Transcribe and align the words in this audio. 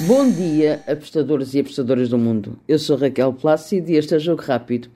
Bom 0.00 0.28
dia, 0.28 0.82
apostadores 0.88 1.54
e 1.54 1.60
apostadoras 1.60 2.08
do 2.08 2.18
mundo. 2.18 2.58
Eu 2.66 2.80
sou 2.80 2.96
Raquel 2.96 3.32
Plácido 3.32 3.92
e 3.92 3.94
este 3.94 4.12
é 4.12 4.16
o 4.16 4.20
Jogo 4.20 4.42
Rápido 4.42 4.88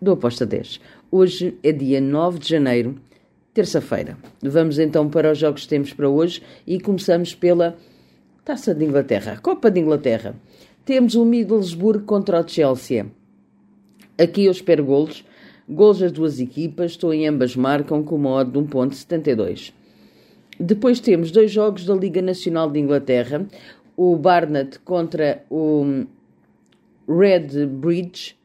do 0.00 0.12
Aposta 0.12 0.44
10. 0.44 0.80
Hoje 1.10 1.56
é 1.62 1.72
dia 1.72 1.98
9 1.98 2.40
de 2.40 2.50
janeiro, 2.50 2.94
terça-feira. 3.54 4.18
Vamos 4.42 4.78
então 4.78 5.08
para 5.08 5.32
os 5.32 5.38
jogos 5.38 5.62
que 5.62 5.68
temos 5.68 5.94
para 5.94 6.10
hoje 6.10 6.42
e 6.66 6.78
começamos 6.78 7.34
pela 7.34 7.74
Taça 8.44 8.74
de 8.74 8.84
Inglaterra, 8.84 9.38
Copa 9.42 9.70
de 9.70 9.80
Inglaterra. 9.80 10.34
Temos 10.84 11.14
o 11.14 11.24
Middlesbrough 11.24 12.04
contra 12.04 12.38
o 12.38 12.46
Chelsea. 12.46 13.06
Aqui 14.18 14.44
eu 14.44 14.52
espero 14.52 14.84
golos. 14.84 15.24
Golos 15.66 16.00
das 16.00 16.12
duas 16.12 16.38
equipas, 16.38 16.90
estou 16.90 17.14
em 17.14 17.26
ambas 17.26 17.56
marcam 17.56 18.04
com 18.04 18.16
uma 18.16 18.30
odd 18.30 18.52
de 18.52 18.58
1.72. 18.58 19.72
Depois 20.60 21.00
temos 21.00 21.30
dois 21.30 21.50
jogos 21.50 21.86
da 21.86 21.94
Liga 21.94 22.20
Nacional 22.20 22.70
de 22.70 22.78
Inglaterra, 22.78 23.46
o 23.96 24.16
Barnet 24.16 24.78
contra 24.80 25.44
o 25.50 26.04
Red 27.08 27.66
Bridge. 27.66 28.36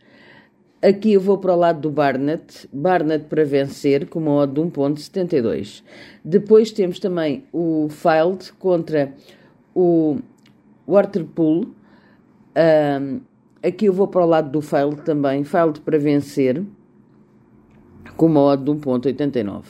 Aqui 0.81 1.13
eu 1.13 1.21
vou 1.21 1.37
para 1.37 1.53
o 1.53 1.57
lado 1.57 1.81
do 1.81 1.91
Barnet, 1.91 2.69
Barnet 2.71 3.25
para 3.25 3.43
vencer 3.43 4.07
com 4.07 4.19
uma 4.19 4.31
odd 4.31 4.53
de 4.53 4.61
1.72. 4.61 5.83
Depois 6.23 6.71
temos 6.71 6.99
também 6.99 7.43
o 7.51 7.87
Field 7.89 8.53
contra 8.53 9.13
o 9.75 10.19
Waterpool. 10.87 11.67
Um, 12.55 13.19
aqui 13.61 13.85
eu 13.85 13.93
vou 13.93 14.07
para 14.07 14.23
o 14.23 14.25
lado 14.25 14.51
do 14.51 14.61
Field 14.61 15.01
também, 15.01 15.43
Field 15.43 15.81
para 15.81 15.99
vencer 15.99 16.63
com 18.15 18.27
uma 18.27 18.41
odd 18.41 18.63
de 18.63 18.71
1.89. 18.71 19.63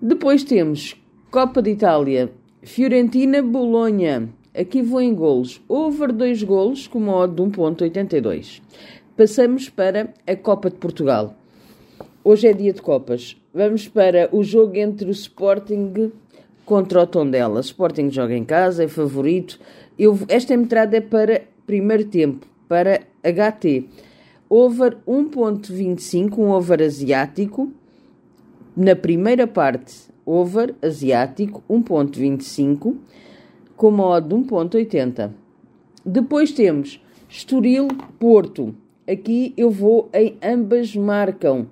Depois 0.00 0.44
temos 0.44 0.94
Copa 1.30 1.60
de 1.60 1.70
Itália, 1.70 2.32
Fiorentina, 2.62 3.42
Bolonha. 3.42 4.30
Aqui 4.58 4.80
vou 4.80 5.02
em 5.02 5.14
golos. 5.14 5.60
Over 5.68 6.10
2 6.10 6.42
golos 6.42 6.86
com 6.88 6.98
uma 6.98 7.14
odd 7.14 7.34
de 7.34 7.42
1.82. 7.42 8.62
Passamos 9.14 9.68
para 9.68 10.14
a 10.26 10.34
Copa 10.34 10.70
de 10.70 10.76
Portugal. 10.76 11.36
Hoje 12.24 12.48
é 12.48 12.54
dia 12.54 12.72
de 12.72 12.80
Copas. 12.80 13.36
Vamos 13.52 13.86
para 13.86 14.30
o 14.32 14.42
jogo 14.42 14.74
entre 14.76 15.08
o 15.08 15.10
Sporting 15.10 16.10
contra 16.64 17.02
o 17.02 17.06
Tondela. 17.06 17.60
Sporting 17.60 18.10
joga 18.10 18.34
em 18.34 18.44
casa, 18.44 18.84
é 18.84 18.88
favorito. 18.88 19.60
Eu, 19.98 20.18
esta 20.26 20.54
entrada 20.54 20.96
é 20.96 21.00
para 21.02 21.42
primeiro 21.66 22.06
tempo, 22.06 22.46
para 22.66 23.02
HT. 23.22 23.84
Over 24.48 24.96
1.25, 25.06 26.38
um 26.38 26.50
over 26.50 26.82
asiático. 26.82 27.70
Na 28.74 28.96
primeira 28.96 29.46
parte, 29.46 29.94
over 30.24 30.74
asiático 30.80 31.62
1.25, 31.68 32.96
com 33.76 33.88
uma 33.88 34.20
de 34.20 34.34
1.80. 34.34 35.30
Depois 36.04 36.52
temos 36.52 37.00
Estoril 37.28 37.88
Porto. 38.18 38.74
Aqui 39.08 39.52
eu 39.56 39.70
vou 39.70 40.08
em 40.12 40.36
ambas 40.42 40.96
marcam, 40.96 41.66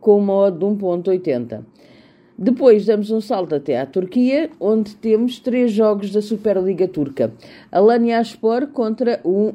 com 0.00 0.18
uma 0.18 0.50
de 0.50 0.64
1.80. 0.64 1.62
Depois 2.36 2.84
damos 2.84 3.10
um 3.12 3.20
salto 3.20 3.54
até 3.54 3.80
à 3.80 3.86
Turquia, 3.86 4.50
onde 4.58 4.96
temos 4.96 5.38
três 5.38 5.70
jogos 5.70 6.10
da 6.10 6.20
Superliga 6.20 6.88
Turca. 6.88 7.32
Alanyaspor 7.70 8.66
contra 8.66 9.20
o 9.24 9.54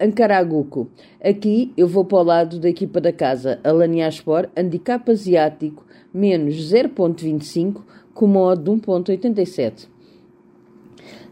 Ankaraguco. 0.00 0.88
Aqui 1.22 1.72
eu 1.76 1.88
vou 1.88 2.04
para 2.04 2.18
o 2.18 2.22
lado 2.22 2.60
da 2.60 2.68
equipa 2.68 3.00
da 3.00 3.12
casa, 3.12 3.58
Alanyaspor, 3.64 4.48
handicap 4.56 5.10
asiático, 5.10 5.84
menos 6.14 6.54
0.25, 6.72 7.82
com 8.14 8.26
uma 8.26 8.56
de 8.56 8.70
1.87. 8.70 9.95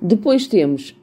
Depois 0.01 0.47
temos 0.47 0.97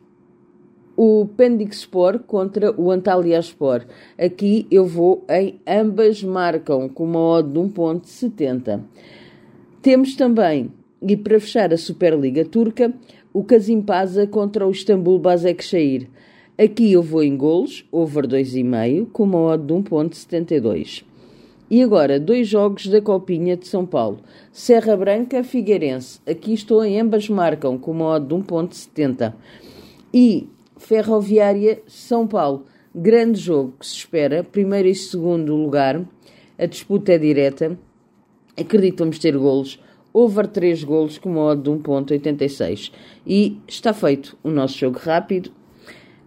o 0.95 1.27
Pendixpor 1.36 2.19
contra 2.19 2.72
o 2.80 2.91
Antalyaspor. 2.91 3.86
Aqui 4.17 4.67
eu 4.69 4.86
vou 4.86 5.25
em 5.30 5.59
ambas 5.67 6.23
marcam, 6.23 6.88
com 6.88 7.05
uma 7.05 7.19
odd 7.19 7.52
de 7.52 7.59
1.70. 7.59 8.82
Temos 9.82 10.15
também, 10.15 10.71
e 11.02 11.17
para 11.17 11.39
fechar 11.39 11.73
a 11.73 11.77
Superliga 11.77 12.45
Turca, 12.45 12.93
o 13.33 13.43
Kasimpasa 13.43 14.27
contra 14.27 14.67
o 14.67 14.71
Istambul 14.71 15.17
Basaksehir. 15.17 16.08
Aqui 16.58 16.92
eu 16.92 17.02
vou 17.02 17.23
em 17.23 17.36
golos, 17.36 17.83
over 17.92 18.27
2,5, 18.27 19.08
com 19.11 19.23
uma 19.23 19.39
odd 19.39 19.65
de 19.65 19.73
1.72. 19.73 21.11
E 21.71 21.82
agora, 21.82 22.20
dois 22.20 22.49
jogos 22.49 22.87
da 22.87 22.99
Copinha 22.99 23.55
de 23.55 23.65
São 23.65 23.86
Paulo. 23.86 24.20
Serra 24.52 24.98
Branca, 24.98 25.42
Figueirense. 25.42 26.20
Aqui 26.27 26.54
estou 26.54 26.83
em 26.83 26.99
ambas 26.99 27.30
marcam, 27.30 27.77
com 27.77 27.92
uma 27.92 28.20
de 28.20 28.36
1.70. 28.36 29.33
E 30.14 30.49
Ferroviária, 30.76 31.82
São 31.87 32.27
Paulo. 32.27 32.65
Grande 32.93 33.39
jogo 33.39 33.76
que 33.80 33.87
se 33.87 33.95
espera. 33.95 34.43
Primeiro 34.43 34.89
e 34.89 34.93
segundo 34.93 35.55
lugar. 35.55 36.05
A 36.59 36.65
disputa 36.65 37.14
é 37.14 37.17
direta. 37.17 37.80
Acredito 38.59 38.99
vamos 38.99 39.17
ter 39.17 39.38
golos. 39.38 39.80
Over 40.14 40.48
3 40.48 40.83
golos 40.83 41.17
com 41.17 41.30
uma 41.30 41.55
de 41.55 41.70
1.86. 41.70 42.92
E 43.26 43.58
está 43.65 43.93
feito 43.93 44.38
o 44.43 44.49
nosso 44.49 44.77
jogo 44.77 44.99
rápido. 45.02 45.49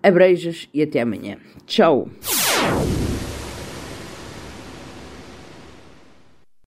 Abreijos 0.03 0.71
e 0.73 0.83
até 0.83 1.03
amanhã. 1.03 1.37
Tchau! 1.67 2.09